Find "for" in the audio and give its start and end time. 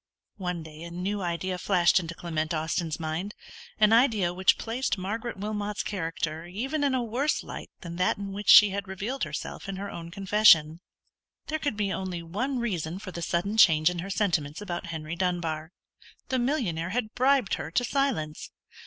12.97-13.11